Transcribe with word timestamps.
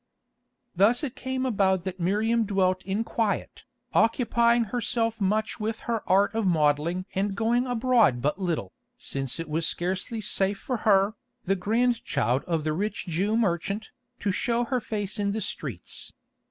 Thus 0.75 1.03
it 1.03 1.15
came 1.15 1.45
about 1.45 1.83
that 1.83 1.99
Miriam 1.99 2.43
dwelt 2.43 2.81
in 2.85 3.03
quiet, 3.03 3.65
occupying 3.93 4.63
herself 4.63 5.21
much 5.21 5.59
with 5.59 5.81
her 5.81 6.01
art 6.09 6.33
of 6.33 6.47
modelling 6.47 7.05
and 7.13 7.35
going 7.35 7.67
abroad 7.67 8.19
but 8.19 8.39
little, 8.41 8.73
since 8.97 9.39
it 9.39 9.47
was 9.47 9.67
scarcely 9.67 10.19
safe 10.19 10.57
for 10.57 10.77
her, 10.89 11.13
the 11.43 11.55
grandchild 11.55 12.43
of 12.45 12.63
the 12.63 12.73
rich 12.73 13.05
Jew 13.05 13.37
merchant, 13.37 13.91
to 14.21 14.31
show 14.31 14.63
her 14.65 14.81
face 14.81 15.19
in 15.19 15.33
the 15.33 15.39
streets. 15.41 16.11